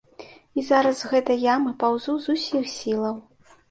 І 0.59 0.63
зараз 0.69 1.03
з 1.03 1.11
гэтай 1.13 1.45
ямы 1.53 1.77
паўзу 1.87 2.19
з 2.27 2.39
усіх 2.39 2.77
сілаў. 2.79 3.27